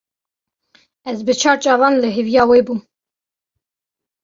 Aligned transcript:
Ez 1.09 1.19
bi 1.27 1.33
çar 1.41 1.57
çavan 1.63 1.93
li 2.01 2.09
hêviya 2.15 2.43
wê 2.49 2.59
bûm. 2.65 2.79